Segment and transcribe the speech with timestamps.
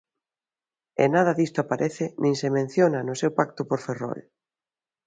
[1.03, 4.19] E nada disto aparece nin se menciona no seu pacto por Ferrol.